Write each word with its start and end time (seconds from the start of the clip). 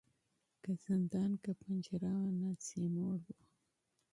که 0.63 0.71
زندان 0.87 1.31
که 1.43 1.51
پنجره 1.61 2.11
وه 2.21 2.31
نس 2.41 2.65
یې 2.79 2.87
موړ 2.95 3.17
وو 3.25 3.37